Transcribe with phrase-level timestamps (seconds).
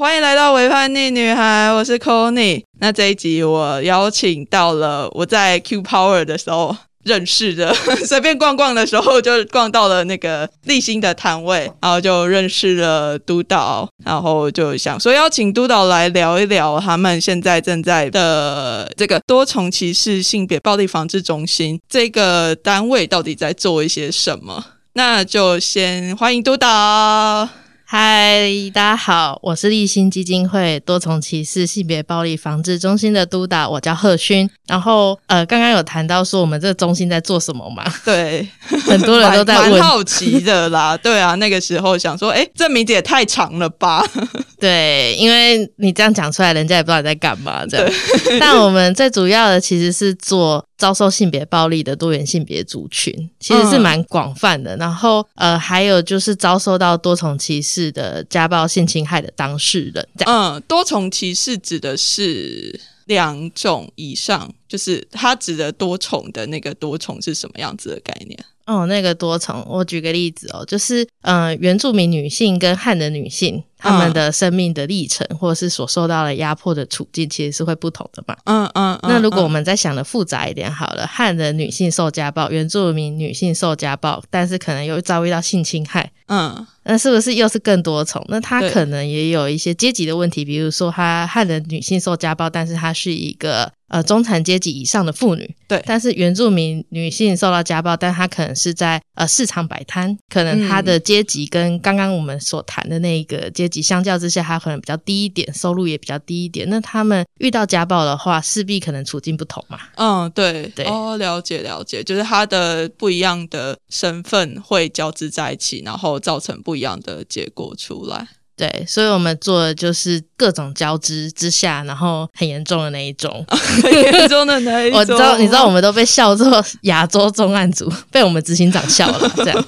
[0.00, 7.74] 欢迎来到伪叛逆女孩，我是 c o n y 那这一集我邀请到了我在 Q Power 的时候认识的，
[8.08, 24.64] 随便逛逛的时候就逛到了那个立新的摊位，然后就认识了督导，然后就想说邀请督导来聊一聊他们现在正在的这个多重歧视性别暴力防治中心这个单位到底在做一些什么。
[24.94, 27.59] 那就先欢迎督导。
[27.92, 34.48] 嗨，大家好，我是立新基金会多重歧视性别暴力防治中心的督导，我叫贺勋。
[34.68, 37.82] 然后，呃，刚刚有谈到说我们这个中心在做什么嘛？
[38.06, 38.46] 对，
[38.86, 40.96] 很多人都 在问，好奇的啦。
[40.96, 44.06] 对啊，那个时候想说，哎，这名字也太长了吧？
[44.60, 47.66] 对，因为你这样讲出来，人家也不知道你在干嘛。
[47.66, 47.92] 这样，
[48.38, 50.64] 但我们最主要的其实是做。
[50.80, 60.08] 遭受性别暴力的多元性别族群其实是蛮广泛的，然后呃，还有就是遭受到多重歧视的家暴性侵害的当事人。
[60.24, 68.42] 嗯，多重歧视指的是两种以上，就是它指的多重的那个多重是什么样子的概念？
[68.64, 73.62] 哦，那个多重，我举个例子哦，就是嗯，原住民女性跟汉人女性。
[73.80, 78.36] 他们的生命的历程，或者是所受到的压迫的处境，其实是会不同的嘛？
[78.44, 78.98] 嗯嗯。
[79.02, 88.22] 那如果我们再想的复杂一点好了，汉人女性受家暴，原住民女性受家暴，但是可能又遭遇到性侵害，嗯，那是不是又是更多重？
[88.28, 95.82] 那她可能也有一些阶级的问题，比如说她汉人女性受家暴，但是她是一个呃中产阶级以上的妇女，对。
[95.86, 103.69] 但是原住民女性受到家暴，但她可能是在呃市场摆摊，可能她的阶级跟刚刚我们所谈的那个阶。
[103.82, 106.66] 相较之下，他可能比较低一点，收入也比较低一点。
[106.70, 109.78] 那他们遇到家暴的话，势必可能处境不同嘛？
[109.96, 118.26] 嗯，对对，哦，了解了解，就是他的不一样的身份会交织在一起，然后造成不一样的结果出来。
[118.60, 123.42] 对，所以我们做的就是各种交织之下，然后很严重的那一种，
[123.82, 124.98] 很严重的那一种。
[125.00, 129.32] 我知道，你知道，我们都被笑作亚洲重案组， 被我们执行长笑了。
[129.36, 129.64] 这样，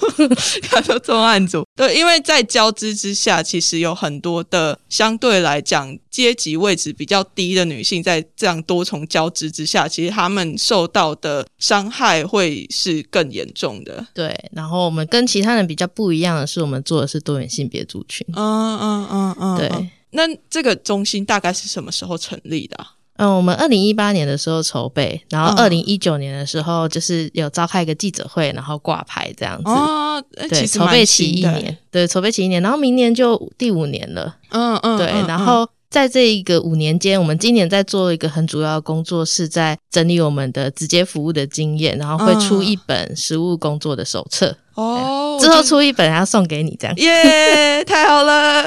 [0.75, 5.97] 亚洲重案组，对，因为在交织之下，其实有很多的相对来讲。
[6.13, 14.07] 阶级位置比较低的女性，在这样多重交织之下，其实她们受到的伤害会是更严重的。
[14.13, 18.27] 对，然后我们跟其他人比较不一样的是，我们做的是多元性别族群。
[18.35, 19.57] 嗯嗯嗯嗯。
[19.57, 22.77] 对，那这个中心大概是什么时候成立的？
[23.17, 29.71] 嗯，我们二零一八年的时候筹备，然后二零一九年的时候就是有召开一个记者会，然后挂牌这样子。
[29.71, 34.37] 哦，对，筹备期一年，对，筹备期一年，然后明年就第五年了。
[34.51, 35.67] 嗯嗯，对，然后。
[35.93, 44.57] 在这一个五年间，我们今年在做一个很主要的工作，是在整理我们的直接服务的经验，然后会出一本实务工作的手册。
[44.75, 48.65] 哦，之后出一本要送给你，这样耶，太好了，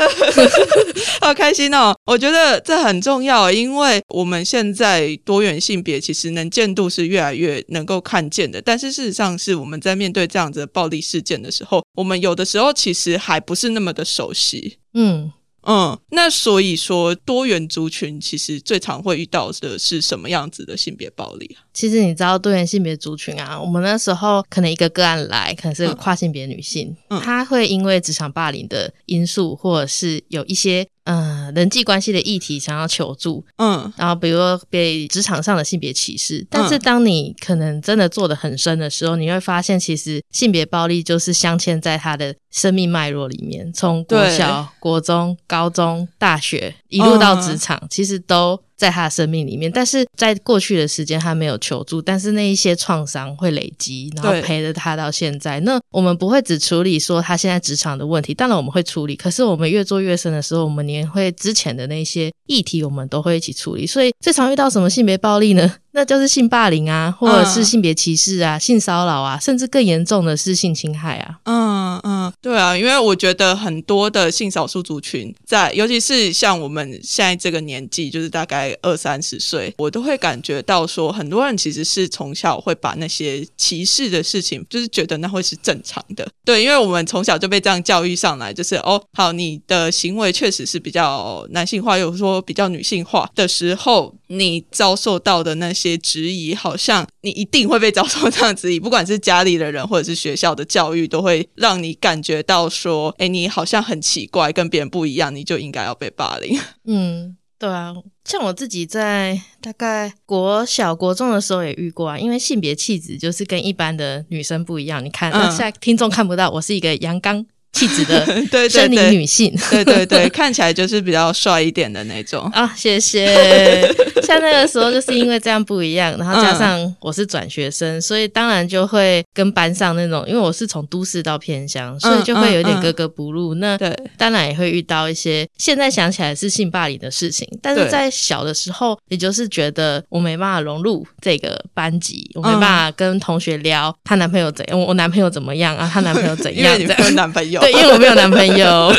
[1.20, 1.96] 好开心哦！
[2.06, 14.78] 我觉得这很重要，因为我们现在多元性别其实能见度是越来越能够看见的，但是事实上是我们在面对这样子的暴力事件的时候，我们有的时候其实还不是那么的熟悉。
[14.94, 15.32] 嗯。
[15.66, 21.66] 嗯，那所以说多元族群其实最常会遇到的是什么样子的性别暴力啊？
[21.74, 30.88] 其实你知道多元性别族群啊，我们那时候可能一个个案来，可能是跨性别女性，她会因为职场霸凌的因素，或者是有一些。
[31.06, 48.60] 嗯，人际关系的议题想要求助，嗯，然后比如说被职场上的性别歧视，但是当你可能真的做的很深的时候，你会发现其实性别暴力就是镶嵌在他的生命脉络里面，从国小、国中、高中、大学一路到职场，其实都。
[48.78, 55.60] 在他的生命里面，但是在过去的时间他没有求助，但是那一些创伤会累积，然后陪着他到现在。
[55.62, 63.88] 那我们不会只处理说他现在职场的问题，当然我们会处理，可是我们越做越深的时候，我们连会之前的那些议题，我们都会一起处理。
[63.88, 65.76] 所以最常遇到什么性别暴力呢？
[65.96, 71.40] 那就是性霸凌啊，或者是性别歧视啊，性骚扰啊，甚至更严重的是性侵害啊。
[71.46, 86.28] 嗯嗯，对啊，因为我觉得很多的性少数族群，在尤其是像我们现在这个年纪，就是大概二三十岁，我都会感觉到说，很多人其实是从小会把那些歧视的事情，就是觉得那会是正常的。
[86.44, 96.00] 对，因为我们从小就被这样教育上来，就是哦，好，你的行为确实是比较男性化，又说比较女性化的时候，你遭受到的那些。
[96.06, 106.60] 质疑，好像你一定会被遭受这样质疑，不管是家里的人或者是学校的教育，都会让你感觉到说，哎，你好像很奇怪，跟别人不一样，你就应该要被霸凌。
[106.86, 107.94] 嗯，对啊，
[108.24, 115.04] 像我自己在大概国小、国中的时候也遇过啊，因为性别气质就是跟一般的女生不一样。
[115.04, 117.46] 你看，现在听众看不到，我是一个阳刚。
[117.76, 122.74] 气质的 对生理女性， 对对对，看起来就是比较帅一点的那种 啊。
[122.76, 123.94] 谢谢。
[124.24, 133.54] 像那个时候就是因为这样不一样，然后加上我是转学生，所以当然就会跟班上那种，因为我是从都市到偏乡，所以就会有点格格不入。
[133.56, 146.74] 那对，当然也会遇到一些现在想起来是性霸凌的事情，但是在小的时候，也就是觉得我没办法融入这个班级，我没办法跟同学聊她男朋友怎样，我男朋友怎么样啊，她男朋友怎样？
[146.80, 148.94] 因为你有男朋友，因为我没有男朋友。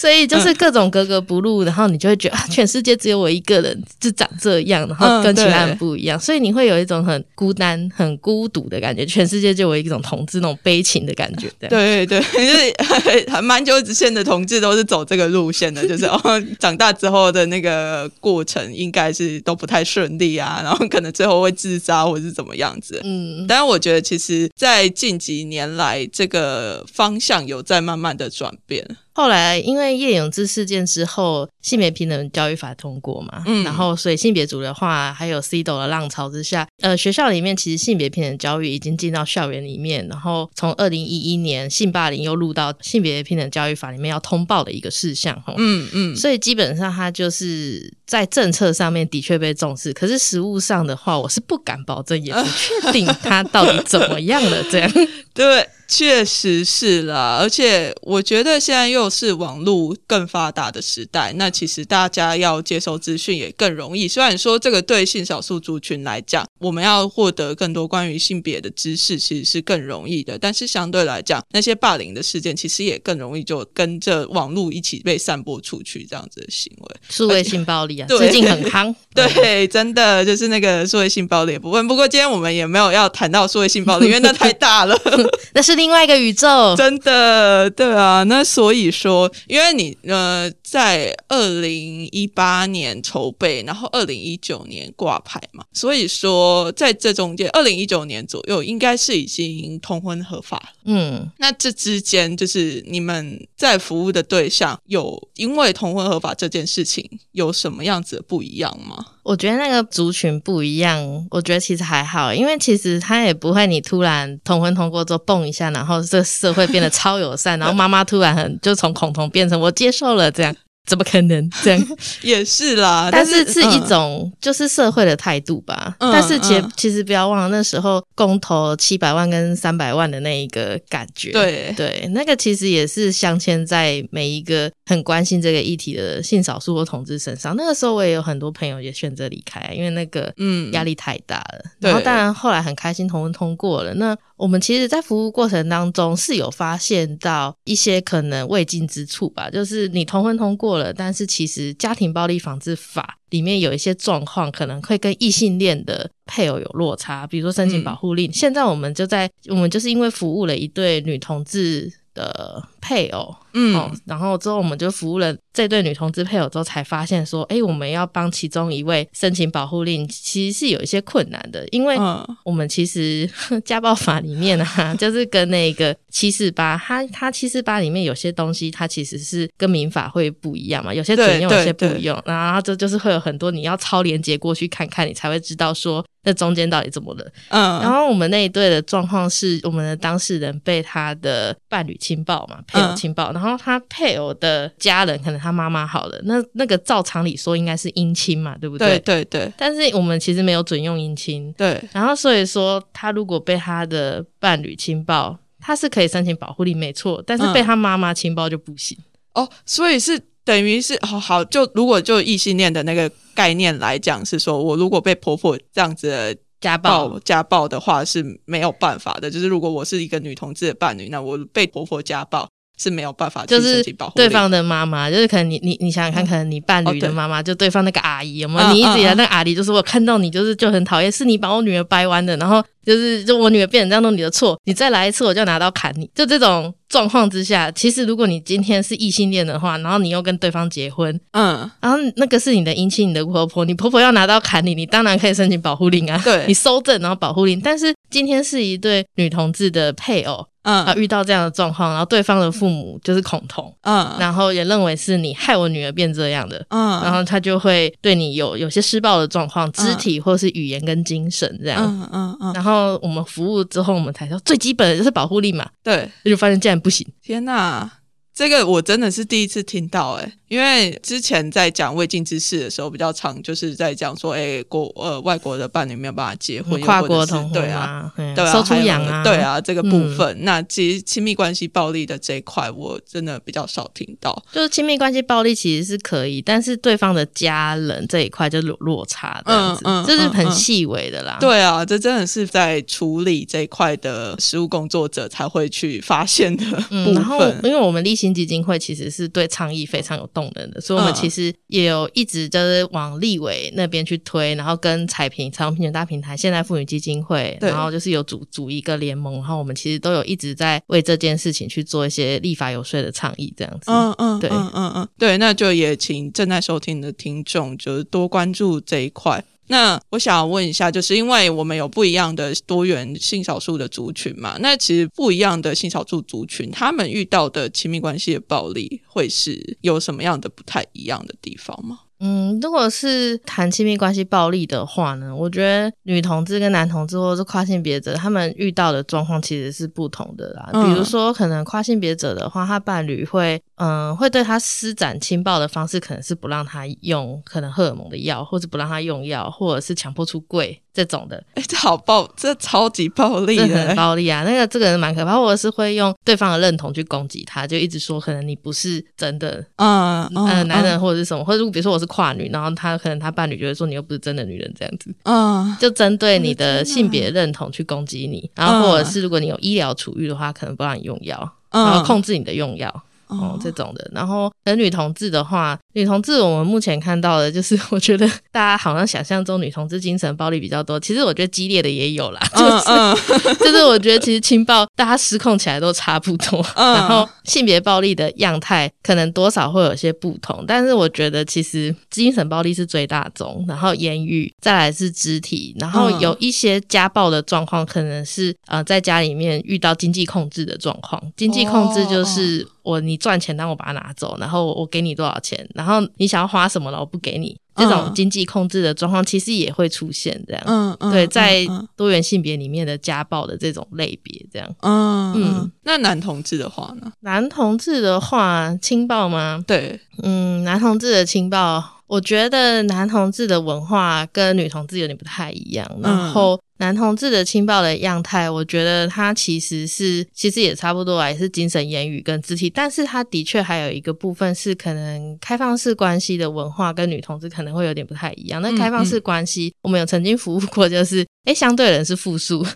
[0.00, 9.04] 所以就是各种格格不入，然后你就会觉得全世界只有我一个人是长这样，然后跟其他人不一样，所以你会有一种很孤单、很孤独的感觉。
[9.04, 11.50] 全世界就我一种同志那种悲情的感觉。
[11.58, 22.98] 对对对，就是还蛮久之前的同志都是走这个路线的，就是 哦，长大之后的那个过程应该是都不太顺利啊，然后可能最后会自杀或者是怎么样子。
[23.04, 28.96] 嗯，但是我觉得其实，在近几年来，这个方向有在慢慢的转变。
[29.20, 54.90] 后来，因为叶永志事件之后，性别平等教育法通过嘛，嗯，然后所以性别主流化还有 C 斗的浪潮之下，呃，学校里面其实性别平等教育已经进到校园里面，然后从二零一一年性霸凌又入到性别平等教育法里面要通报的一个事项，嗯嗯，所以基本上它就是在政策上面的确被重视，可是实物上的话，我是不敢保证，也不确定它到底怎么样了，这样。
[55.34, 55.68] 对。
[55.90, 64.06] 确实是啦，而且我觉得现在又是网络更发达的时代，那其实大家要接收资讯也更容易。
[64.06, 70.38] 虽然说这个对性少数族群来讲，我们要获得更多关于性别的知识，其实是更容易的。
[70.38, 76.96] 但是相对来讲，那些霸凌的事件其实也更容易就跟着网络一起被散播出去，这样子的行为。
[77.08, 78.94] 数位性暴力啊，最近很夯。
[79.12, 81.88] 对，真的就是那个 数位性暴力部分。
[81.88, 84.96] 不过今天我们也没有要谈到数位性暴力，因为那太大了，
[85.52, 85.79] 那是。
[85.80, 88.22] 另外一个宇宙，真的对啊。
[88.24, 100.68] 那所以说，因为你呃，在二零一八年筹备，然后二零一九年挂牌嘛，所以说在这中间，二零一九年左右应该是已经通婚合法了。
[100.84, 109.06] 嗯，那这之间就是你们在服务的对象有因为同婚合法这件事情有什么样子的不一样吗？
[109.30, 111.00] 我觉得那个族群不一样，
[111.30, 120.52] 我觉得其实还好，因为其实他也不会你突然同婚通过之后蹦一下，然后这个社会变得超友善，然后妈妈突然很就从恐同变成我接受了这样。
[120.86, 121.86] 怎么可能这样？
[122.22, 125.94] 也是啦，但是是一种就是社会的态度吧。
[125.98, 131.30] 但是其其实不要忘了那时候公投七百万跟三百万的那一个感觉。
[131.30, 137.54] 对对，那个其实也是镶嵌在每一个很关心这个议题的性少数或同志身上。
[137.56, 141.64] 那个时候我也有很多朋友也选择离开，因为那个嗯压力太大了。
[141.78, 143.94] 然后当然后来很开心同通过了。
[143.94, 158.32] 那我们其实，在服务过程当中是有发现到一些可能未尽之处吧，就是你同婚通过了，但是其实家庭暴力防治法里面有一些状况，可能会跟异性恋的配偶有落差，比如说申请保护令。
[158.32, 163.34] 现在我们就在，我们就是因为服务了一对女同志的配偶。
[163.52, 171.96] 嗯，然后之后我们就服务了这对女同志配偶之后，才发现说，哎，我们要帮其中一位申请保护令，其实是有一些困难的，因为
[172.44, 173.28] 我们其实
[173.64, 187.24] 家暴法里面啊， 就是跟那个七四八，它它七四八里面有些东西，它其实是跟民法会不一样嘛，有些准用，有些不用，然后这就是会有很多你要超连接过去看看，你才会知道说那中间到底怎么了。
[187.48, 193.32] 嗯，然后我们那一对的状况是，我们的当事人被他的伴侣亲暴嘛，配偶亲暴。
[193.32, 198.98] 然后他配偶的家人，可能他妈妈好了，那那个照常理说应该是姻亲嘛，对不对？
[199.00, 199.52] 对对对。
[199.56, 201.82] 但是我们其实没有准用姻亲，对。
[201.92, 207.22] 然后所以说，他如果被他的伴侣亲抱，他是可以申请保护令，没错。
[207.26, 208.96] 但是被他妈妈亲抱就不行
[209.34, 209.48] 哦。
[209.64, 219.30] 所以是等于是好好，就如果就异性恋的那个概念来讲，是说我如果被婆婆这样子家暴家暴的话是没有办法的。
[219.30, 222.48] 就是如果我是一个女同志的伴侣，那我被婆婆家暴。
[222.82, 228.72] 是没有办法，就是对方的妈妈，就是可能你你你想想看，可能你伴侣的妈妈，就对方那个阿姨有没有？
[228.72, 232.64] 你一直以来那个阿姨就是我看到你就是就很讨厌，是你把我女儿掰弯的，然后。
[232.84, 236.10] 就是，就我女儿变成这样都你的错，你再来一次我就拿刀砍你。
[236.14, 247.60] 就这种状况之下，其实如果你今天是异性恋的话，然后你又跟对方结婚，嗯，然后那个是你的姻亲，你的婆婆，你婆婆要拿刀砍你，你当然可以申请保护令啊，对，你收证然后保护令。
[247.60, 262.69] 但是今天是一对女同志的配偶，嗯，啊，遇到这样的状况，然后对方的父母就是恐同，嗯，然后也认为是你害我女儿变这样的，嗯，然后他就会对你有有些施暴的状况，肢体或是语言跟精神这样，嗯嗯嗯，然后
[263.02, 267.90] 我们服务之后，我们才说最基本的就是保护力嘛，对，就发现竟然不行，天哪！
[268.32, 284.42] 这个我真的是第一次听到哎，因为之前在讲未尽之事的时候比较长，就是在讲说，哎，国呃外国的伴侣没有办法结婚，跨国同，对啊，对啊，收出养啊，对啊，这个部分，那其实亲密关系暴力的这一块，我真的比较少听到。
[284.50, 291.36] 就是亲密关系暴力其实是可以，但是对方的家人这一块就有落差，嗯嗯，这是很细微的啦。
[291.40, 296.64] 对啊，这真的是在处理这一块的实务工作者才会去发现的
[297.04, 297.60] 部分。
[297.62, 298.30] 因为我们立新。
[298.30, 313.90] 基金会其实是对倡议非常有动能的，所以我们其实也有一直就是往立委那边去推，然后跟彩平、彩虹平权大平台、现代妇女基金会，然后就是有组组一个联盟，然后我们其实都有一直在为这件事情去做一些立法游说的倡议，这样子。
[313.90, 319.44] 嗯嗯，对，嗯嗯嗯，对，那就也请正在收听的听众就是多关注这一块。
[319.70, 324.56] 那我想问一下，就是因为我们有不一样的多元性少数的族群嘛？
[324.58, 332.00] 那其实不一样的性少数族群，他们遇到的亲密关系的暴力，会是有什么样的不太一样的地方吗？
[332.22, 340.68] 嗯，如果是谈亲密关系暴力的话呢，我觉得女同志跟男同志或者是跨性别者，他们遇到的状况其实是不同的啦。
[340.84, 343.62] 比如说，可能跨性别者的话，他伴侣会。
[343.80, 351.42] 嗯，会对他施展轻暴的方式，可能是不让他用可能荷尔蒙的药，或者不让他用药，或者是强迫出柜这种的。
[351.54, 354.44] 哎，这好暴，这超级暴力的，很暴力啊！
[354.44, 373.02] 那个这个人蛮可怕，或者是会用对方的认同去攻击他，就一直说可能你不是真的，嗯嗯，男人或者是什么，或者比如说我是跨女，然后他可能他伴侣就会说你又不是真的女人这样子，嗯，就针对你的性别认同去攻击你，然后或者是如果你有医疗处遇的话，可能不让你用药，然后控制你的用药。
[373.30, 402.64] 哦，这种的，然后等女同志的话，女同志我们目前看到的就是， 我觉得大家好像想象中女同志精神暴力比较多，其实我觉得激烈的也有啦，就是 就是我觉得其实轻暴大家失控起来都差不多，然后性别暴力的样态可能多少会有些不同，但是我觉得其实精神暴力是最大宗，然后言语再来是肢体，然后有一些家暴的状况，可能是呃在家里面遇到经济控制的状况，经济控制就是。
[402.82, 407.56] 我你赚钱，但我把它拿走，然后我给你多少钱，然后你想要花什么了，我不给你。
[407.76, 410.62] 这种经济控制的状况其实也会出现这样。
[410.66, 414.68] 嗯嗯，对，在多元性别里面的家暴的这种类别这样。
[414.82, 417.10] 嗯嗯，那男同志的话呢？
[417.20, 419.64] 男同志的话，轻暴吗？
[419.66, 426.60] 对，嗯，男同志的轻暴，我觉得男同志的文化跟女同志有点不太一样，然后。
[426.80, 438.62] 男同志的轻暴的样态，我觉得他其实是其实也差不多啊，也是精神言语跟肢体，但是他的确还有一个部分是可能开放式关系的文化跟女同志可能会有点不太一样。
[438.62, 442.66] 那开放式关系，我们有曾经服务过，就是哎，相对人是复数。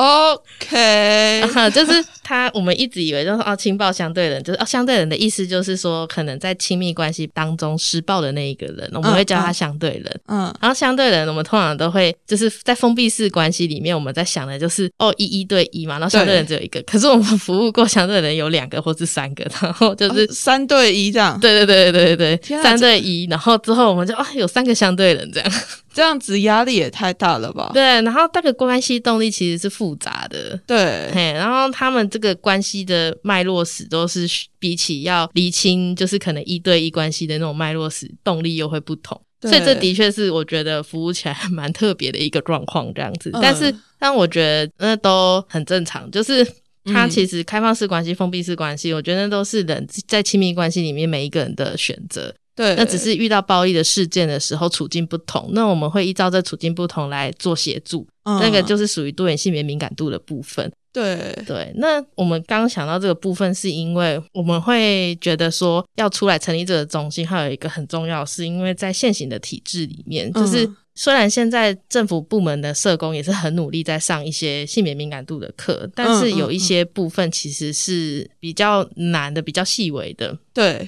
[0.00, 1.42] OK，
[1.74, 10.20] 就是他，我们一直以为就是哦，亲暴相对人，就是哦，相对人的意思就是说，可能在亲密关系当中施暴的那一个人，我们会叫他相对人。
[10.26, 16.80] 嗯，然后相对人，我们通常都会就是在封闭式关系里面，我们在想的就是哦，一一对一嘛，然后相对人只有一个。
[16.84, 21.38] 可是我们服务过相对人有两个或是三个，然后就是三对一这样。
[21.38, 25.52] 对对对对对对，三对一，然后之后我们就啊，有三个相对人这样。
[25.92, 27.70] 这样子压力也太大了吧？
[27.74, 34.26] 对，然后这个关系动力其实是复杂的，对，嘿，然后他们这个关系的脉络史都是
[34.58, 43.30] 比起要厘清，就是可能一对一关系的那种脉络史，动力又会不同，所以这的确是我觉得服务起来蛮特别的一个状况，这样子。
[43.34, 46.46] 但是，但我觉得那都很正常，就是
[46.84, 52.34] 它其实开放式关系、封闭式关系，我觉得那都是人在亲密关系里面每一个人的选择。
[52.60, 58.06] 对，那只是遇到暴力的事件的时候，处境不同，那我们会依照这处境不同来做协助。
[58.22, 60.70] 那个就是属于多元性别敏感度的部分。
[60.92, 80.36] 对对，那我们刚刚想到这个部分，是因为我们会觉得说，要出来成立这个中心，还有一个很重要，是因为在现行的体制里面，就是虽然现在政府部门的社工也是很努力在上一些性别敏感度的课，但是有一些部分其实是比较难的，比较细微的。
[80.52, 80.86] 对。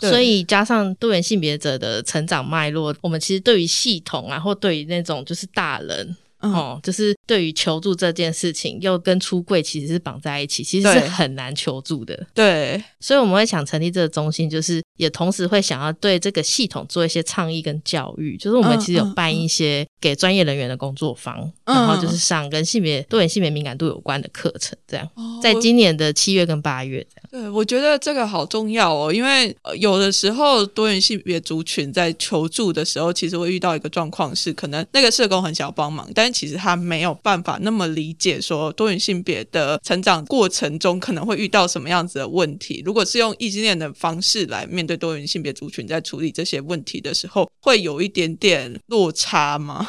[0.00, 12.26] 所以加上多元性别者的成长脉络，我们其实对于系统啊，或对于那种就是大人哦，就是对于求助这件事情，又跟出柜其实是绑在一起，其实是很难求助的。
[12.34, 25.10] 对，所以我们会想成立这个中心，就是也同时会想要对这个系统做一些倡议跟教育，就是我们其实有办一些给专业人员的工作坊，然后就是上跟性别多元性别敏感度有关的课程，这样，
[25.42, 27.24] 在今年的七月跟八月这样。
[27.30, 42.82] 对，我觉得这个好重要哦，因为有的时候多元性别族群在求助的时候，其实会遇到一个状况是，可能那个社工很想要帮忙，但是其实他没有办法那么理解说多元性别的成长过程中可能会遇到什么样子的问题。
[42.84, 49.88] 如果是用异性恋的方式来面对多元性别族群在处理这些问题的时候，会有一点点落差吗？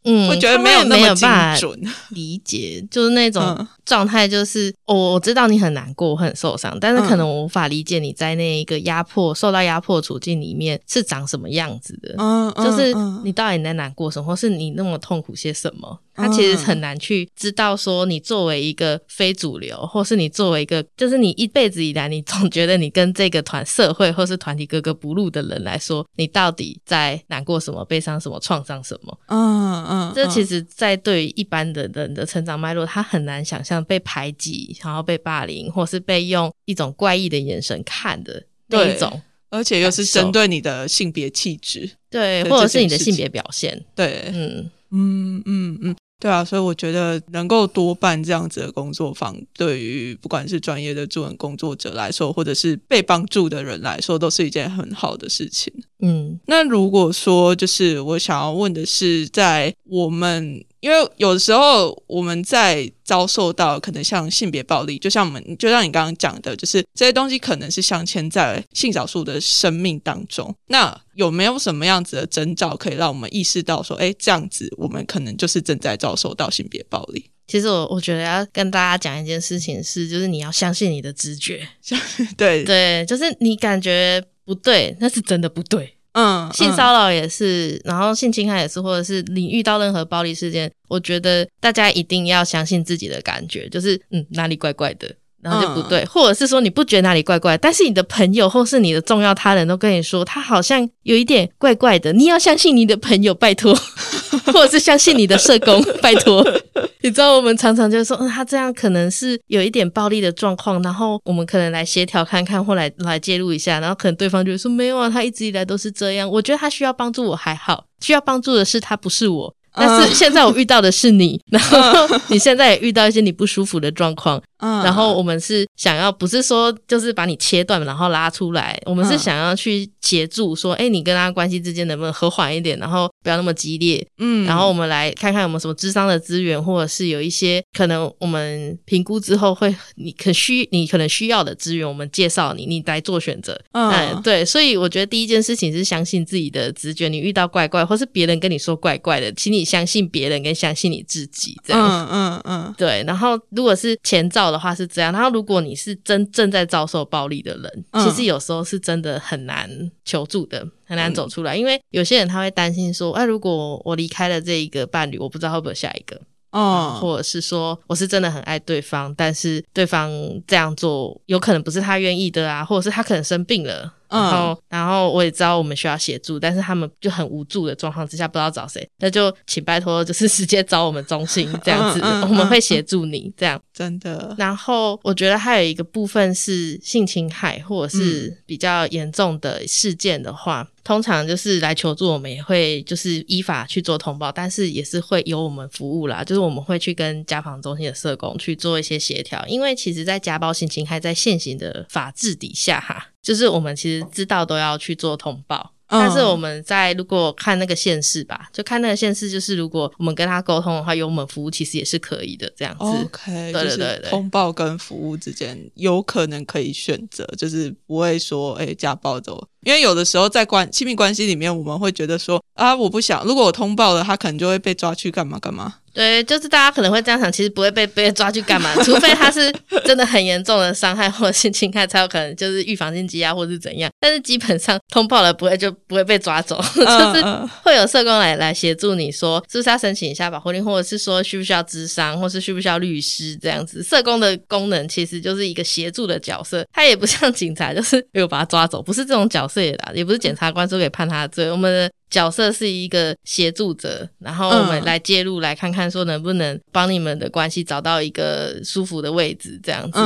[0.03, 1.29] 嗯，我觉得没有那么精
[1.59, 1.79] 准
[2.09, 12.15] 理解， 就是那种状态，就是我我知道你很难过，很受伤，但是可能我无法理解你在那一个压迫、受到压迫处境里面是长什么样子的。
[12.17, 12.93] 嗯，就是
[13.23, 15.99] 你到底在难过什么，或是你那么痛苦些什么？
[16.13, 29.17] 他其实很难去知道说，你作为一个非主流，或是你作为一个，就是你一辈子以来，你总觉得你跟这个团社会或是团体格格不入的人来说，你到底在难过什么、悲伤什么、创伤什么？
[29.27, 44.69] 嗯嗯，这其实，在对于一般的人的成长脉络，他很难想象被排挤，然后被霸凌，或是被用一种怪异的眼神看的那一种，而且又是针对你的性别气质，对，或者是你的性别表现，对，嗯。
[44.93, 45.95] 嗯嗯嗯。
[46.21, 55.73] 对啊，所以我觉得能够多办这样子的工作坊，对于不管是专业的助人工作者来说，或者是被帮助的人来说，都是一件很好的事情。
[55.99, 60.63] 嗯，那如果说就是我想要问的是，在我们。
[60.81, 70.53] 因为有的时候我们在遭受到可能像性别暴力，就像我们就像你刚刚讲的，就是这些东西可能是镶嵌在性少数的生命当中。
[70.67, 77.29] 那有没有什么样子的征兆可以让我们意识到说，哎，这样子我们可能就是正在遭受到性别暴力？
[77.47, 81.67] 其实我我觉得要跟大家讲一件事情是，就是你要相信你的直觉，
[82.37, 85.97] 对对，就是你感觉不对，那是真的不对。
[86.13, 95.09] 嗯，性骚扰也是，然后性侵害也是，或者是你遇到任何暴力事件，我觉得大家一定要相信自己的感觉，就是嗯哪里怪怪的。
[95.41, 103.73] 然后就不对，或者是说你不觉得哪里怪怪，但是你的朋友或是你的重要他人都跟你说他好像有一点怪怪的，你要相信你的朋友，拜托，
[104.53, 106.45] 或者是相信你的社工，拜托。
[107.03, 119.55] 你知道我们常常就说，嗯，他这样可能是有一点暴力的状况，然后我们可能来协调看看，或来来介入一下，然后可能对方就会说没有啊，他一直以来都是这样，我觉得他需要帮助，我还好，需要帮助的是他，不是我。
[119.73, 121.79] 但是现在我遇到的是你，然后
[122.27, 149.61] 你现在也遇到一些你不舒服的状况，然后我们是想要不是说就是把你切断然后拉出来，我们是想要去协助说，哎，你跟他关系之间能不能和缓一点，然后不要那么激烈，嗯，然后我们来看看有没有什么智商的资源，或者是有一些可能我们评估之后会你可需你可能需要的资源，我们介绍你，你来做选择，嗯，对，所以我觉得第一件事情是相信自己的直觉，你遇到怪怪或是别人跟你说怪怪的，请你。
[149.71, 153.01] 相信别人跟相信你自己，这样，嗯嗯嗯，对。
[153.07, 159.69] 然后如果是前兆的话是这样，然后如果你是真正在遭受暴力的人，其实有时候是真的很难
[160.05, 166.19] 求助的，很难走出来，因为有些人他会担心说，哎，如果我离开了这一个伴侣，我不知道会不会下一个。
[166.51, 170.11] 哦，或者是说我是真的很爱对方，但是对方
[170.45, 184.35] 这样做有可能不是他愿意的啊，或者是他可能生病了，然后然后我也知道我们需要协助，但是他们就很无助的状况之下不知道找谁，那就请拜托就是直接找我们中心这样子，我们会协助你这样真的。
[184.37, 190.67] 然后我觉得还有一个部分是性侵害或者是比较严重的事件的话。
[190.83, 205.73] 通常就是来求助，我们也会就是依法去做通报，但是也是会由我们服务啦，就是我们会去跟家访中心的社工去做一些协调，因为其实，在家暴性侵害在现行的法制底下，哈，就是我们其实知道都要去做通报。
[205.91, 212.85] 但是我们在如果看那个县市吧，就看那个县市，就是如果我们跟他沟通的话，有我们服务其实也是可以的，这样子。
[212.85, 225.75] OK，对对对，通报跟服务之间有可能可以选择，就是不会说哎家暴走，因为有的时候在关亲密关系里面，我们会觉得说啊我不想，如果我通报了，他可能就会被抓去干嘛干嘛。
[225.93, 229.53] 对，就是大家可能会这样想，其实不会被被抓去干嘛，除非他是
[229.85, 233.91] 真的很严重的伤害或者性侵害，才有可能就是预防性羁押或者是怎样。
[233.99, 237.23] 但是基本上通报了不会就不会被抓走， 就是
[237.63, 243.83] 会有社工来来协助你说是不是要申请一下保护令，或者是说需不需要咨商，或是需不需要律师这样子。
[243.83, 251.51] 社工的功能其实就是一个协助的角色，他也不像警察，就是有把他抓走，不是这种角色也啦，也不是检察官说可以判他的罪。
[251.51, 251.91] 我们的。
[252.11, 259.97] 角色是一个协助者，然后我们来介入，来看看说能不能帮你们的关系找到一个舒服的位置，这样子。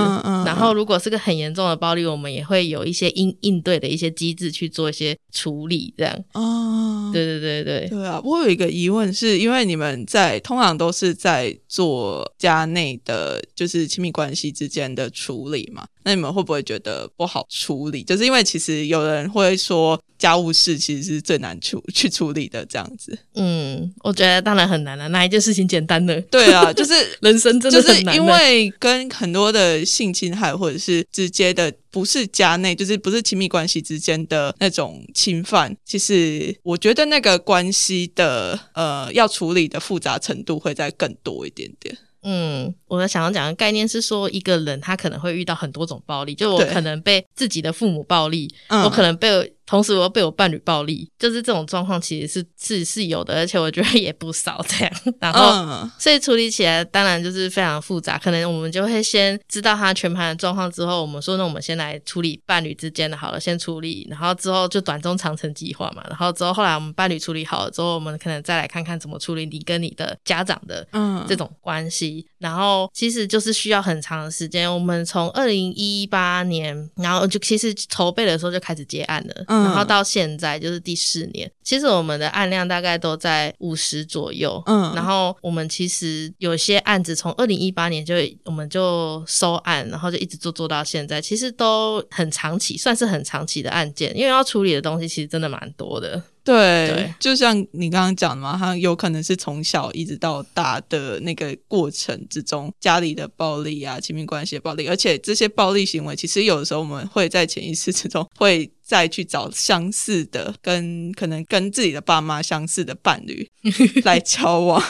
[0.46, 6.24] 然后如果是个很严重的暴力，我们也会有一些应应对的一些机制去做一些处理这样。
[6.34, 8.22] 哦，对对对对对啊！
[8.24, 15.86] 我有一个疑问，是因为你们在通常都是在做家内的，就是亲密关系之间的处理嘛？
[16.06, 18.02] 那你们会不会觉得不好处理？
[18.04, 23.18] 就是因为其实有人会说，家务事其实是最难处 去处理的这样子。
[23.36, 25.10] 嗯，我觉得当然很难了。
[25.10, 26.22] 哪一件事情简单的？
[26.32, 41.98] 对啊，就是 人生真的是因为跟很多的性侵害或者是直接的不是家内，就是不是亲密关系之间的那种侵犯，其实我觉得那个关系的呃要处理的复杂程度会再更多一点点。
[42.24, 48.54] 嗯，我的想要讲的概念是说，一个人他可能会遇到很多种暴力，就我可能被自己的父母暴力，
[48.84, 49.55] 我可能被。
[49.66, 54.94] 同时，我又被我伴侣暴力，就是这种状况，其实是是是有的，而且我觉得也不少这样。
[55.20, 58.18] 然后，所以处理起来当然就是非常复杂。
[58.18, 66.04] 可能我们就会先知道他全盘的状况之后，我们说那我们先来处理伴侣之间的好了，先处理，然后之后就短中长程计划嘛。
[66.10, 70.88] 然后之后后来我们伴侣处理好了之后，我们可能再来看看怎么处理你跟你的家长的
[71.28, 72.26] 这种关系。
[72.38, 74.72] 然后其实就是需要很长的时间。
[74.72, 79.46] 我们从二零一八年，然后就其实筹备的时候就开始接案了。
[79.64, 84.62] 然后到现在就是第四年，其实我们的案量大概都在五十左右。
[84.66, 96.22] 嗯，然后我们其实有些案子从二零一八年就我们就收案，然后就一直做做到现在，其实都很长期，算是很长期的案件，因为要处理的东西其实真的蛮多的。
[96.44, 113.50] 对，就像你刚刚讲的嘛，他有可能是从小一直到大的那个过程之中，家里的暴力啊，亲密关系的暴力，而且这些暴力行为，其实有的时候我们会在潜意识之中会再去找相似的，跟可能跟自己的爸妈相似的伴侣
[114.06, 114.82] 来交往，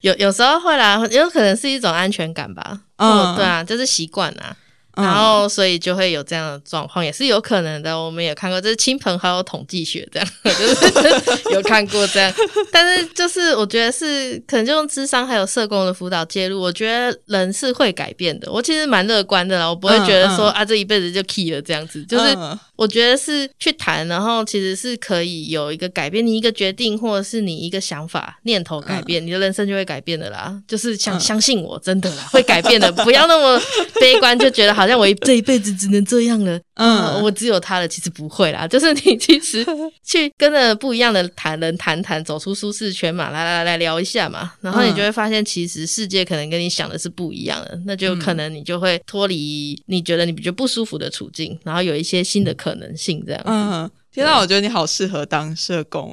[0.00, 4.56] 有有时候会啦，有可能是一种安全感吧，嗯，对啊，就是习惯啊。
[4.96, 7.94] 然后，所以就会有这样的状况，也是有可能的。
[7.96, 12.32] 我们也看过，这是亲朋好友统计学这样， 就是 有看过这样。
[12.72, 18.50] 但是，就是我觉得是可能就用智商还有社工的辅导介入，我觉得人是会改变的。
[18.50, 22.02] 我其实蛮乐观的啦，我不会觉得说啊这一辈子就 key 了这样子。
[22.06, 22.34] 就是
[22.74, 30.58] 我觉得是去谈，然后其实是可以有一个改变，你一个决定或者是你一个想法念头改变，你的人生就会改变的啦。
[30.66, 32.90] 就是相相信我，真的啦，会改变的。
[32.90, 33.60] 不要那么
[34.00, 34.85] 悲观，就觉得好。
[34.86, 37.88] 好像我这一辈子只能这样了，嗯，我只有他了。
[37.88, 39.66] 其实不会啦， 就是你其实
[40.04, 53.42] 去跟着不一样的谈人谈谈，走出舒适圈嘛，来来来聊一下嘛，然后你就会发现，其实世界可能跟你想的是不一样的，那就可能你就会脱离你觉得你比较不舒服的处境，然后有一些新的可能性这样。
[53.46, 56.12] 嗯，天哪，我觉得你好适合当社工。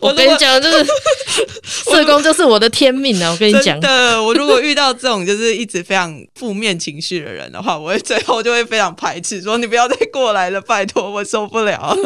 [0.00, 0.84] 我跟你讲， 就是
[1.62, 3.30] 社工就是我的天命啊！
[3.30, 11.96] 我跟你讲的，我如果遇到这种就是一直非常负面情绪的人的话，我会最后就会非常排斥，说你不要再过来了，拜托，我受不了。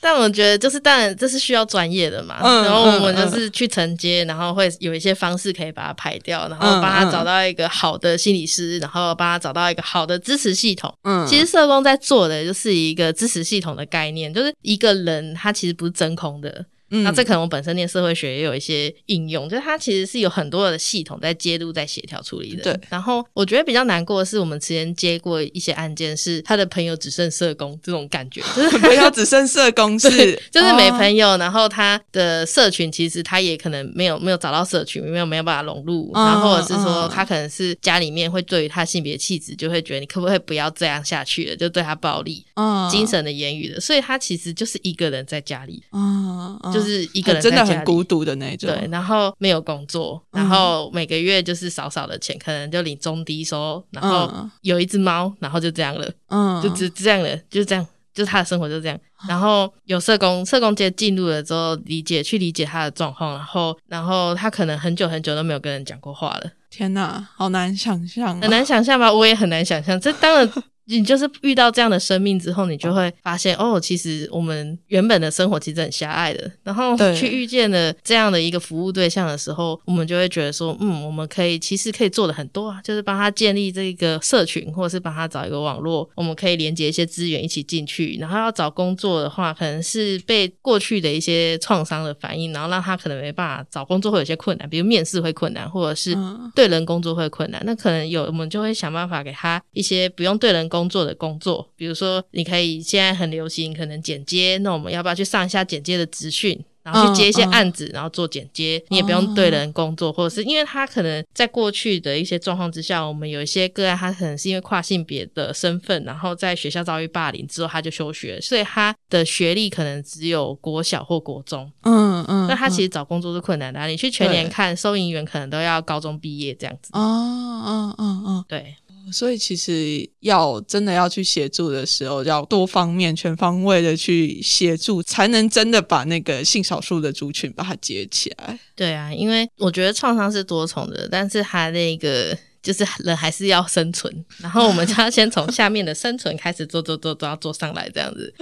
[0.00, 10.94] 但我觉得，就是当然这是需要专业的嘛，然后我们就是去承接，然后会有一些方式可以把它排掉，然后帮他找到一个好的心理师，然后帮他找到一个好的支持系统。
[11.02, 16.64] 嗯，其实社工在做的就是一个支持系统的概念，就是一个人他其实不是真空的。
[16.90, 22.62] 那这可能我本身念社会学也有一些应用，就是它其实是有很多的系统在介入、在协调处理的。
[22.62, 22.80] 对。
[22.88, 30.08] 然后我觉得比较难过的是，我们之前接过一些案件，是他的朋友只剩社工这种感觉，就是朋友只剩社工是，
[30.50, 42.44] 就是没朋友，然后他的社群其实他也可能没有没有找到社群，没有没有办法融入，然后或者是说他可能是家里面会对于他性别气质就会觉得你可不可以不要这样下去了，就对他暴力，
[42.90, 46.58] 精神的言语的，所以他其实就是一个人在家里，嗯。
[46.72, 58.98] 就是一个人真的很孤独的那种，对，然后没有工作，然后每个月就是少少的钱，可能就领中低收，然后有一只猫，然后就这样了，嗯，就只这样了，就这样，就是他的生活就这样。
[59.28, 66.50] 然后有社工，社工接进入了之后，理解去理解他的状况，然后然后他可能很久很久都没有跟人讲过话了。
[66.70, 69.12] 天哪，好难想象，很难想象吧？
[69.12, 70.48] 我也很难想象，这当然。
[70.88, 76.50] 你就是遇到这样的生命之后，你就会发现哦，其实我们原本的生活其实很狭隘的。
[76.62, 88.16] 然后去遇见了这样的一个服务对象的时候，我们就会觉得说，嗯，我们可以其实可以做的很多啊，就是帮他建立这个社群，或者是帮他找一个网络，我们可以连接一些资源一起进去。
[88.18, 96.16] 然后要找工作的话，可能是被过去的一些创伤的反应，然后让他可能没办法找工作会有些困难，比如面试会困难，或者是
[96.54, 97.62] 对人工作会困难。
[97.66, 100.77] 那可能有我们就会想办法给他一些不用对人工。
[100.78, 106.64] 工作的工作，比如说你可以现在很流行，可能剪接，那我们要不要去上一下剪接的资讯？
[106.84, 123.86] 然后去接一些案子，然后做剪接，你也不用对人工作，或者是因为他可能在过去的一些状况之下，我们有一些个案，他可能是因为跨性别的身份，然后在学校遭遇霸凌之后，他就休学，所以他的学历可能只有国小或国中，嗯嗯，那他其实找工作是困难的。
[123.86, 126.88] 你去全年看收银员，可能都要高中毕业这样子。
[126.94, 128.76] 哦哦哦哦，对。
[129.12, 138.58] 所以其实要真的要去协助的时候，要多方面、全方位的去协助，才能真的把那个性少数的族群把它接起来。
[138.74, 148.32] 对啊，因为我觉得创伤是多重的，但是他那个就是人还是要生存，然后我们就要先从下面的生存开始做做做，都要做上来，这样子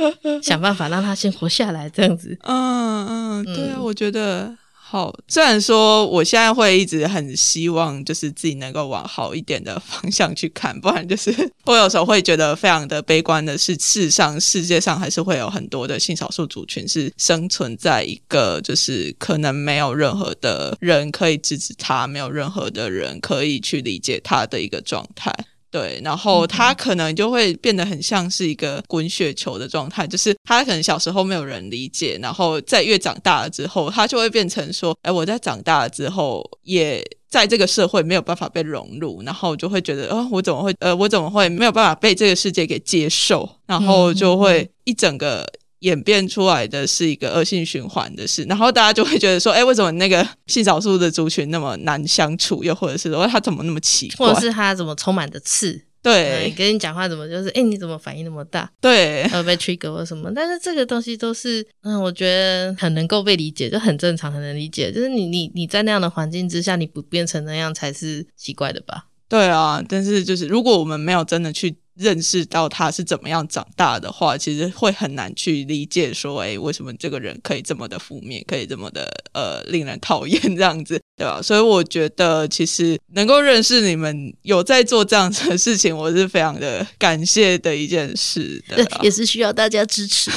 [0.43, 2.37] 想办法让他先活下来，这样子。
[2.43, 4.57] 嗯嗯，对啊，我觉得。
[4.89, 11.35] 好，虽然说我现在会一直很希望，就是自己能够往好一点的方向去看，不然就是
[11.67, 25.35] 我有时候会觉得非常的悲观的是，事实上世界上还是会有很多的性少数族群是生存在一个就是可能没有任何的人可以支持他，没有任何的人可以去理解他的一个状态。
[25.71, 45.47] 对，然后他可能就会变得很像是一个滚雪球的状态，就是他可能小时候没有人理解，然后在越长大了之后，他就会变成说，哎，我在长大了之后，也在这个社会没有办法被融入，然后就会觉得，哦，我怎么会，呃，我怎么会没有办法被这个世界给接受，然后就会一整个。
[45.81, 52.65] 演变出来的是一个恶性循环的事，然后大家就会觉得说，哎，为什么那个性少数的族群那么难相处？
[52.65, 54.29] 又或者是说他怎么那么奇怪？
[54.29, 55.83] 或者是他怎么充满着刺？
[56.03, 58.71] 对，跟你讲话怎么就是，哎，你怎么反应那么大？
[58.81, 60.31] 对，呃，被 trigger 或什么？
[60.33, 64.93] 但是这个东西都是，嗯，我觉得很能够被理解，就很正常，很能理解。
[64.93, 69.07] 就是你你你在那样的环境之下，你不变成那样才是奇怪的吧？
[69.29, 71.77] 对啊，但是就是如果我们没有真的去。
[71.99, 81.41] 认识到他是怎么样长大的话，其实会很难去理解说，哎，为什么这个人可以这么的负面，可以这么的呃令人讨厌这样子，对吧？
[81.41, 90.37] 所以我觉得，其实能够认识你们有在做这样子的事情，我是非常的感谢的一件事的，也是需要大家支持的，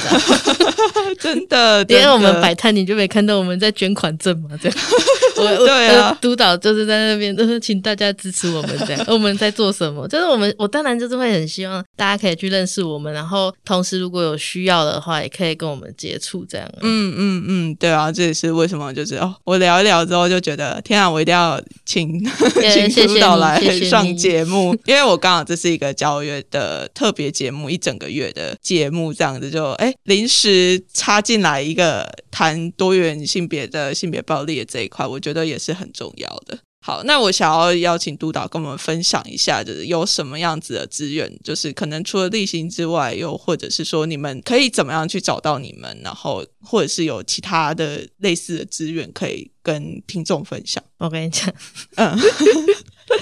[1.20, 1.84] 真的。
[1.92, 4.48] 因为我们摆摊，你就没看到我们在捐款证嘛？
[4.62, 4.78] 这样，
[5.40, 9.04] 我对啊，督导就是在那边，就是请大家支持我们这样。
[9.08, 10.08] 我们在做什么？
[10.08, 11.50] 就是我们，我当然就是会很。
[11.50, 16.44] 希望大家可以去认识我们，然后同时如果有需要的话，也可以跟我们接触。
[16.48, 22.24] 这样，嗯嗯嗯，对啊，这也是为什么就是哦，我聊一聊之后就觉得，天啊，我一定要请
[22.72, 36.58] 请督导来上节目，因为我刚好这是一个教育的特别节目，一整个月的节目，这样子就哎临时插进来一个谈多元性别的性别暴力的这一块，我觉得也是很重要的。
[36.82, 50.82] 好，那我想要邀请督导跟我们分享一下，就是有什么样子的资源，就是可能除了例行之外，又或者是说你们可以怎么样去找到你们，然后或者是有其他的类似的资源可以跟听众分享。
[50.96, 51.52] 我跟你讲，
[51.96, 52.18] 嗯，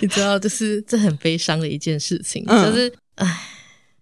[0.00, 3.40] 你知道，就是这很悲伤的一件事情，就是唉，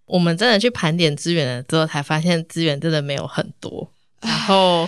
[0.05, 3.91] 我们真的去盘点资源了之后，才发现资源真的没有很多，
[4.21, 4.87] 然后。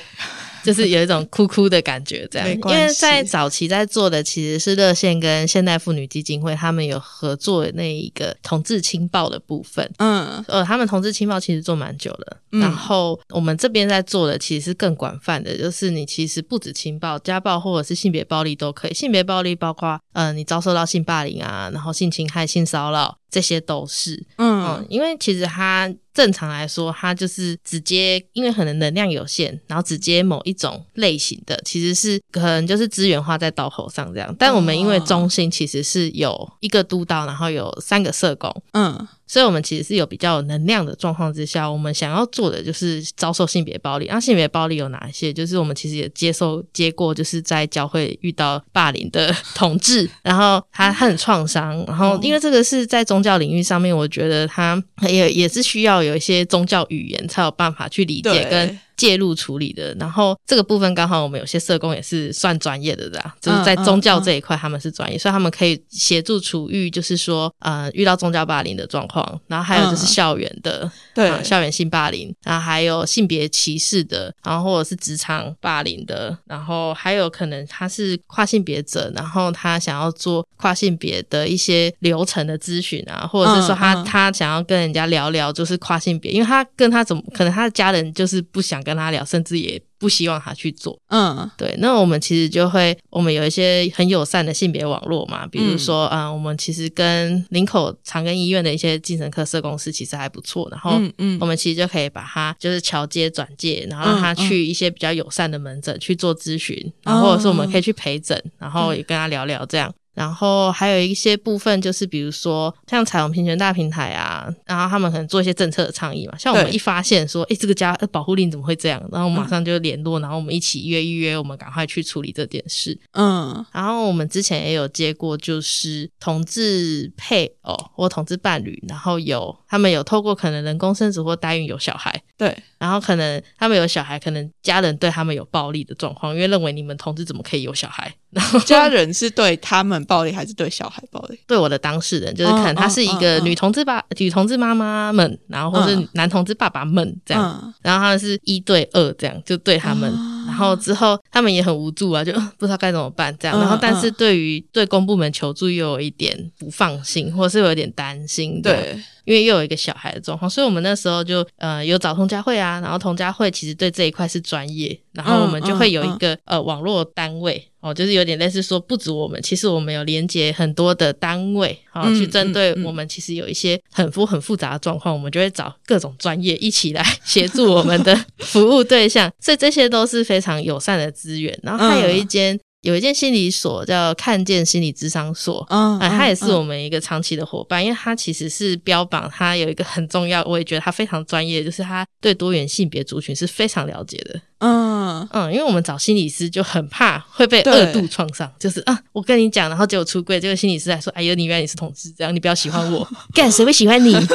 [0.63, 23.17] 就是有一种哭哭的感觉，这样，因为在早期在做的其实是热线跟现代妇女基金会，他们有合作那一个同志情报的部分，嗯，呃，他们同志情报其实做蛮久了，然后我们这边在做的其实是更广泛的，就是你其实不止情报，家暴或者是性别暴力都可以，性别暴力包括，呃，你遭受到性霸凌啊，然后性侵害、性骚扰。
[23.31, 34.35] 这些都是，嗯，因为其实他正常来说，他就是直接，因为可能能量有限，然后直接某一种类型的，其实是可能就是资源花在刀口上这样。
[34.37, 39.07] 但我们因为中心其实是有一个督导，然后有三个社工，嗯。
[39.31, 44.07] 所以，我们其实是有比较有能量的状况之下，我们想要做的就是遭受性别暴力。
[44.09, 45.31] 那性别暴力有哪一些？
[45.31, 58.79] 就是我们其实也接受接过，就是在教会遇到霸凌的同志，然后他很创伤，然后因为这个是在宗教领域上面，我觉得他也也是需要有一些宗教语言才有办法去理解跟。
[58.99, 71.29] 介入处理的，然后这个部分刚好我们有些社工也是算专业的，啦，就是在宗教这一块他们是专业，所以他们可以协助处遇，就是说呃遇到宗教霸凌的状况，然后还有就是校园的，对。
[71.41, 88.83] 校园性霸凌，然后还有性别歧视的，然后或者是职场霸凌的，然后还有可能他是跨性别者，然后他想要做跨性别的一些流程的咨询啊，或者是说他他想要跟人家聊聊就是跨性别，因为他跟他怎么可能他的家人就是不想。
[88.88, 90.99] 跟他聊，甚至也不希望他去做。
[91.09, 91.75] 嗯，对。
[91.79, 100.67] 那我们其实就会，我们有一些很友善的性别网络嘛，比如说啊，我们其实跟林口长庚医院的一些精神科社公司其实还不错。
[100.71, 109.93] 然后，嗯，我们其实就可以把他就是桥接转介，然后让他去一些比较友善的门诊去做咨询，然后或者是我们可以去陪诊，然后也跟他聊聊这样。
[110.19, 116.37] 然后还有一些部分，就是比如说像彩虹平权大平台啊，然后他们可能做一些政策的倡议嘛。
[116.37, 119.01] 像我们一发现说，哎，这个家保护令怎么会这样？
[119.13, 122.99] 然后马上就联络，然后我们一起约一约，我们赶快去处理这件事。
[123.13, 123.65] 嗯。
[123.71, 132.21] 然后我们之前也有接过，就是同志配偶或同志伴侣，然后有他们有透过可能人工生殖或代孕有小孩。
[132.37, 132.53] 对。
[132.77, 138.13] 然后可能他们有小孩，可能家人对他们有暴力的状况，因为认为你们同志怎么可以有小孩？
[138.31, 141.39] 然 后家人是对他们暴力，还是对小孩暴力？
[141.47, 150.11] 对我的当事人，就是可能他是一个女同志爸、女同志妈妈们，然后或是男同志爸爸们这样，然后他们是一对二这样，就对他们。
[150.45, 153.59] 然后之后他们也很无助啊，就 不知道该怎么办这样。
[153.59, 158.61] 然后但是对于对公部门求助又有一点不放心，或是有点担心。
[158.61, 158.99] 对。
[159.25, 181.57] 因为又有一个小孩的状况，所以我们那时候就呃有找童家会啊，然后童家会其实对这一块是专业，然后我们就会有一个呃网络单位哦，就是有点类似说不止我们，其实我们有连接很多的单位啊，去针对我们其实有一些很复很复杂的状况，我们就会找各种专业一起来 协助我们的服务对象，所以这些都是非常友善的资源。
[181.63, 182.59] 然后还有一间。
[182.81, 195.27] 有一间心理所叫看见心理智商所，嗯，他也是我们一个长期的伙伴，因为他其实是标榜他有一个很重要，我也觉得他非常专业，就是他对多元性别族群是非常了解的，嗯。
[195.31, 204.15] 嗯，因为我们找心理师就很怕会被二度创伤，就是啊，我跟你讲，然后结果出柜，这个心理师还说，哎呦，你原来你是同志，这样你不要喜欢我， 干谁会喜欢你？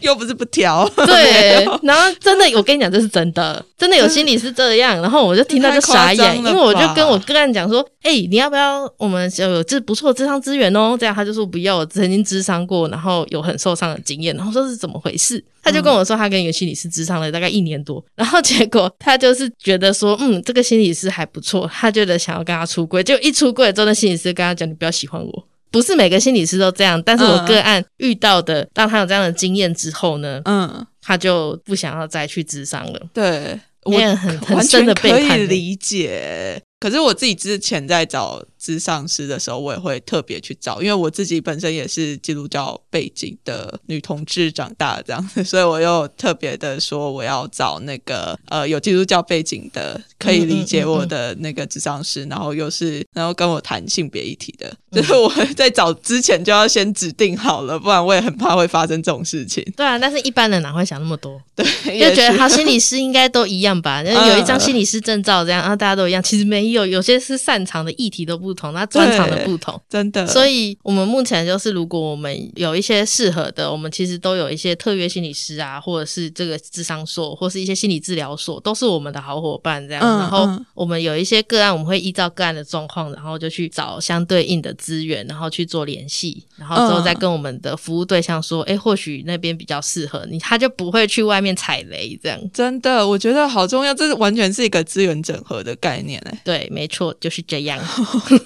[0.00, 10.96] 又不是不挑，对，然后真的，我跟你讲，这是真的，真的有心理是这样，然后我就听到就傻眼，因为我就跟我个案讲说，哎，你要不要我们有这不错智商资源哦？
[10.98, 15.42] 这样他就说不要，我曾经智商过，然后有很受伤的经验，然后说是怎么回事？
[15.62, 25.46] 他就跟我说，他跟一个心理师智商了大概一年多，然后结果他就是觉得说，嗯，这个心理师还不错，他觉得想要跟他出柜，就一出柜之后，那心理师跟他讲，你不要喜欢我。
[25.70, 33.00] 不是每个心理师都这样，但是我个案遇到的，当他有这样的经验之后呢，嗯，他就不想要再去智商了。
[33.14, 36.60] 对，我也很很深的被可以理解。
[36.80, 59.62] 可是我自己之前在找智商师的时候，我也会特别去找，因为我自己本身也是基督教背景的女同志长大这样子，所以我又特别的说我要找那个呃有基督教背景的，可以理解我的那个智商师，然后又是然后跟我谈性别议题的，就是我在找之前就要先指定好了，不然我也很怕会发生这种事情。
[59.76, 61.38] 对啊，但是一般人哪会想那么多？
[61.54, 61.66] 对，
[61.98, 66.70] 就觉得他心理师应该都一样吧， 有一张心理师证照这样，然后大家都一样，其实没。
[66.70, 70.26] 有有些是擅长的议题都不同，那专长的不同，真的。
[70.26, 79.86] 所以，我们目前就是，如果我们有一些适合的，我们其实都有一些特约心理师啊，或者是这个智商所，或是一些心理治疗所，都是我们的好伙伴。
[79.86, 92.18] 这样，然后我们有一些个案，我们会依照个案的状况，然后就去找相对应的资源，然后去做联系，然后之后再跟我们的服务对象说，哎，或许那边比较适合你，他就不会去外面踩雷。
[92.22, 96.70] 这样，真的，我觉得好重要，这是完全是一个资源整合的概念，哎，对。
[96.70, 97.78] 没错，就是这样，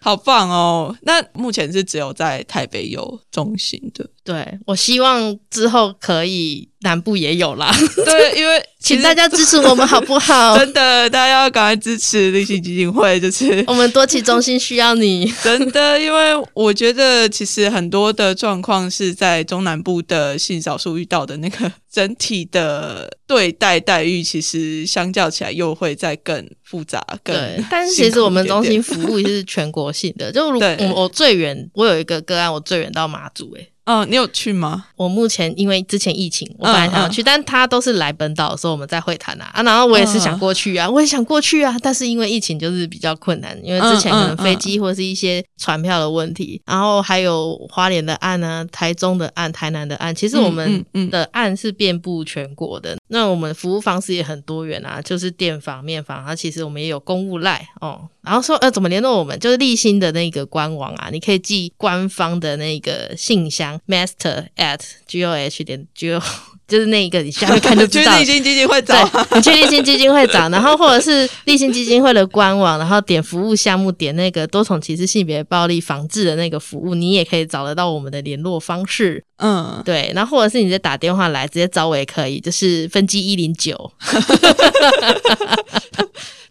[0.00, 0.96] 好棒哦！
[1.02, 6.68] 那目前是只有在台北有中心的，对我希望之后可以。
[6.80, 10.56] 南部也有啦， 对，因为请大家支持我们好不好？
[10.60, 27.34] 真的，大家要赶快支持立信基金会，就是 我们多起中心需要你，真的，因为我觉得其实很多的状况是在中南部的性少数遇到的那个整体的对待待遇，其实相较起来又会再更复杂，更。
[27.68, 33.66] 但是其实我们中心服务是全国性的，就如我我最远，我有一个个案，我最远到马祖，哎。
[33.86, 34.86] 嗯，你有去吗？
[34.96, 58.08] 我目前因为之前疫情，我本来想要去，但他都是来本岛的时候我们在会谈啊，啊，然后我也是想过去啊，我也想过去啊，但是因为疫情就是比较困难，因为之前可能飞机或者是一些船票的问题，然后还有花莲的案啊，台中的案，台南的案，其实我们的案是遍布全国的，那我们服务方式也很多元啊，就是电访、面访，啊，其实我们也有公务赖哦。
[58.26, 59.38] 然后说呃，怎么联络我们？
[59.38, 66.20] 就是立新的那个官网啊，你可以寄官方的那个信箱，master at g o h 点 g o
[66.66, 68.18] 就是那一个你下面看就知道。
[68.18, 79.22] 立新基金会找，你去立新基金会找，然后或者是立新基金会的官网，然后点服务项目，点那个多重歧视性别暴力防治的那个服务，你也可以找得到我们的联络方式。
[79.38, 83.92] 嗯，对，然后或者是你再打电话来直接找我也可以，就是分机一零九。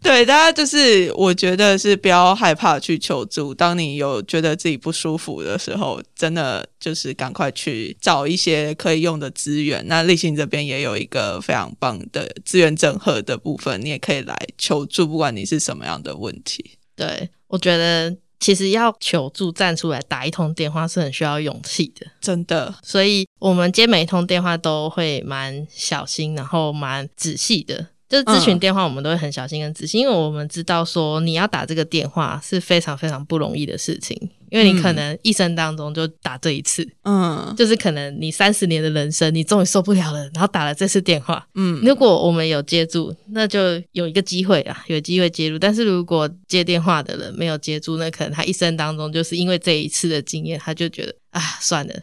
[0.05, 3.55] 对，大家就是我觉得是不要害怕去求助。
[3.55, 9.84] 当你有觉得自己不舒服的时候，真的就是赶快去找一些可以用的资源。
[9.88, 16.77] 那立信这边也有一个非常棒的资源整合的部分，你也可以来求助，不管你是什么样的问题。
[16.95, 22.75] 对我觉得，其实要求助站出来打一通电话是很需要勇气的，真的。
[22.84, 27.88] 所以我们接每一通电话都会蛮小心，然后蛮仔细的。
[28.24, 34.18] 就是咨询电话，我们都会很小心跟仔细，因为我们知道说你要打这个电话是非常非常不容易的事情，
[34.49, 43.59] 因为你可能一生当中就打这一次，嗯，就是可能你三十年的人生，你终于受不了了，然后打了这次电话，嗯，如果我们有接住，那就
[43.91, 51.93] 有一个机会啊，有机会接入，但是如果接电话的人没有接住，那可能他一生当中就是因为这一次的经验，他就觉得啊，算了，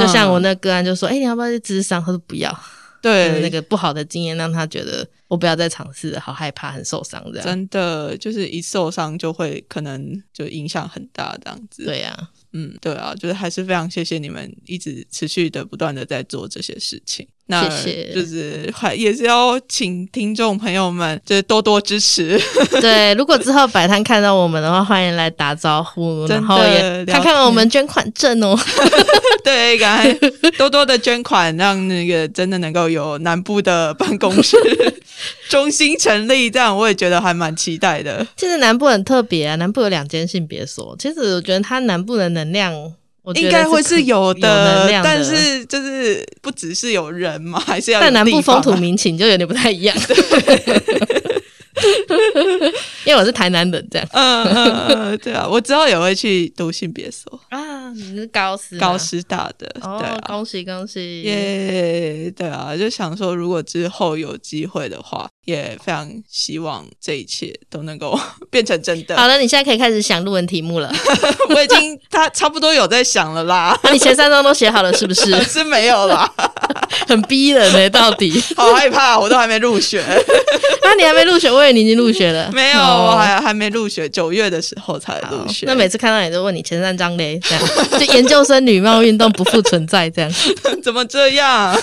[0.00, 2.00] 就像我那个案就说，哎，你要不要去智商？
[2.00, 2.56] 他说不要。
[3.02, 7.46] 对那个不好的经验，让他觉得我不要再尝试，好害怕，很受伤这样。
[7.46, 11.84] 真的，就是一受伤就会可能就影响很大这样子。
[11.84, 17.26] 对呀，嗯，对啊，就是还是非常谢谢你们一直持续的不断的在做这些事情。
[17.48, 17.62] 那
[18.12, 22.36] 就是还也是要请听众朋友们就是多多支持。
[22.80, 28.58] 对，如果之后摆摊看到我们的话，欢迎来打招呼，然后也看看我们捐款证哦。
[29.44, 34.56] 对，赶快多多的捐款，让那个真的能够有南部的办公室
[35.48, 38.26] 中心成立，这样我也觉得还蛮期待的。
[38.36, 42.72] 其实南部很特别啊，南部有两间性别所，其实我觉得它南部的能量。
[43.34, 48.00] 应该会是有的，但是就是不只是有人嘛，还是要。
[48.00, 49.96] 但南部风土民情就有点不太一样。
[53.06, 54.08] 因为我是台南人，这样。
[54.12, 57.90] 嗯嗯嗯，对啊，我之后也会去读性别所啊。
[57.92, 61.22] 你是高师高师大的，哦，恭喜恭喜！
[61.22, 68.18] 耶，对啊，就想说，如果之后有机会的话，也非常希望这一切都能够
[68.50, 69.16] 变成真的。
[69.16, 70.92] 好了，你现在可以开始想论文题目了。
[71.50, 73.78] 我已经他差不多有在想了啦。
[73.84, 75.32] 那你前三章都写好了是不是？
[75.44, 76.28] 是没有啦，
[77.06, 78.42] 很逼人呢，到底。
[78.56, 80.04] 好害怕，我都还没入学。
[80.82, 82.50] 那你还没入学，我以为你已经入学了。
[82.52, 85.66] 没有，我还还没入学，九月的时候才入学。
[85.66, 87.68] 那每次看到你都问你前三章嘞，这样
[87.98, 90.30] 就研究生女貌运动不复存在，这样
[90.82, 91.76] 怎么这样？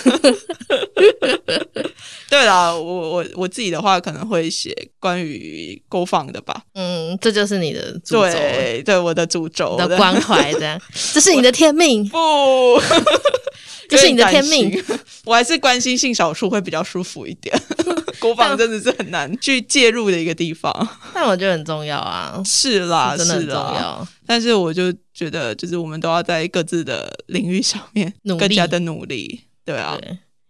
[2.29, 6.63] 对了，我我我自己的话可能会写关于勾放的吧。
[6.73, 8.39] 嗯，这就是你的主轴，
[8.83, 10.81] 对我的主轴的关怀，这样
[11.13, 12.03] 这是你的天命。
[12.09, 12.81] 不。
[13.93, 14.83] 这是你的天命，
[15.25, 17.55] 我还是关心性少数会比较舒服一点。
[18.19, 20.71] 国防真的是很难去介入的一个地方，
[21.13, 22.41] 但我觉得很重要啊。
[22.45, 24.07] 是啦，真的很重要。
[24.25, 29.97] 但是我就觉得，就是我们都要在各自的领域上面更加的努力，对啊。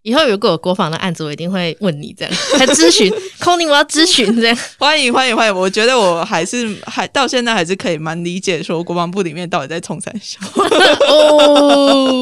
[0.04, 3.10] 以后如果有国防的案子，我一定会问你这样， 来咨询。
[3.40, 4.58] Conny，我要咨询这样。
[4.78, 5.56] 欢迎欢迎欢迎！
[5.56, 10.38] 我觉得我还是还到现在还是可以蛮理解，说国防部里面到底在冲三小。
[11.08, 12.22] 哦，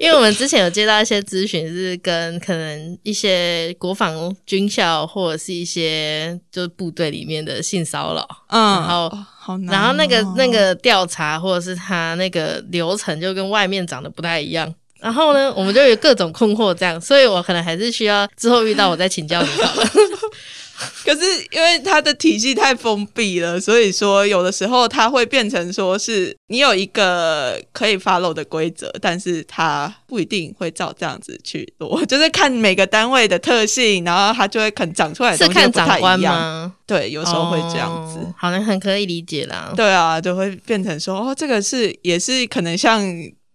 [0.00, 9.08] 因为我们之前有接到一些咨询，是跟可能一些国防军校或者是一些就是部队里面的性骚扰，嗯，然后
[9.38, 14.74] 好然后那个那个调查或者是他那个流程就跟外面长得不太一样。
[15.04, 19.86] 然后呢，我们就有各种困惑，这样，所以我可能还是需要之后遇到我再请教你好了。
[21.04, 21.20] 可是
[21.52, 36.72] 因为它的体系太封闭了，所以说有的时候它会变成说是你有一个可以 follow 的规则，但是它不一定会照这样子去做，就是看每个单位的特性，然后它就会肯长出来的东西不太一样。
[36.86, 39.70] 对，有时候会这样子，好像很可以理解啦。
[39.76, 43.06] 对啊，就会变成说哦，这个是也是可能像。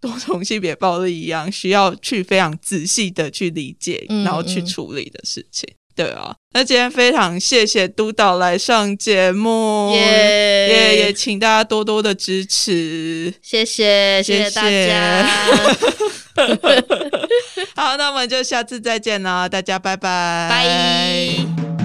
[0.01, 5.69] 多重性别暴力一样，需要去非常仔细的去理解，然后去处理的事情。
[5.95, 15.27] 对啊，那今天非常谢谢督导来上节目，也也请大家多多的支持，谢谢谢谢大家。
[17.75, 20.47] 好，那我们就下次再见了，大家拜拜。
[20.49, 21.78] 拜。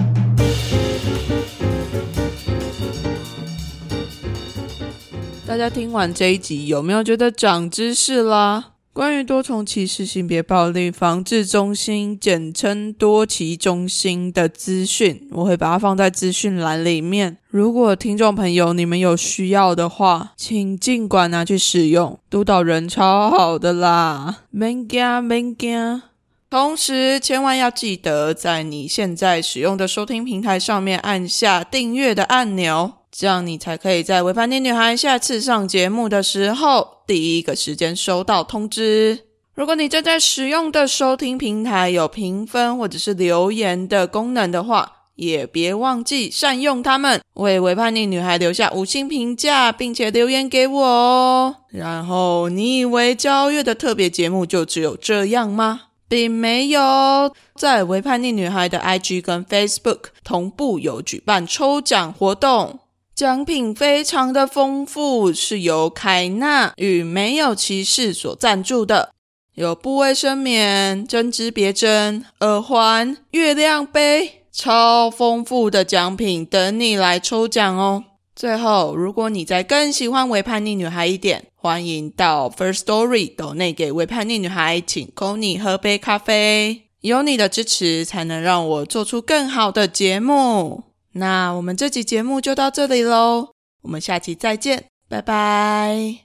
[5.47, 8.71] 大家听完这一集，有没有觉得长知识啦？
[8.91, 17.37] 关于多重歧视性别暴力防治中心（简称多歧中心）的资讯，我会把它放在资讯栏里面。
[17.47, 22.19] 如果听众朋友你们有需要的话，请尽管拿去使用。
[22.27, 26.01] 督导人超好的啦，免惊免惊。
[26.49, 39.19] 同时，千万要记得在你现在使用的收听平台上面按下订阅的按钮，这样你才可以在《维叛逆女孩》下次上节目的时候第一个时间收到通知。
[39.53, 51.55] 如果你正在使用的收听平台有评分或者是留言的功能的话，也别忘记善用它们，为《维叛逆女孩》留下五星评价，并且留言给我哦。
[51.69, 55.83] 然后，你以为交月的特别节目就只有这样吗？
[56.09, 62.79] 并没有，在《维叛逆女孩》的 IG 跟 Facebook 同步有举办抽奖活动，
[63.15, 69.13] 奖品非常的丰富，是由凯纳与没有骑士所赞助的，
[69.53, 78.03] 有部卫生棉、针织别针、耳环、月亮杯，超丰富的奖品等你来抽奖哦。
[78.35, 86.81] 最后，如果你再更喜欢维叛逆女孩一点，欢迎到 First Story 抖内给维叛逆女孩请 Conny 喝杯咖啡。
[86.99, 90.83] 有你的支持，才能让我做出更好的节目。
[91.17, 93.53] 那我们这集节目就到这里喽，
[93.83, 96.24] 我们下期再见，拜拜。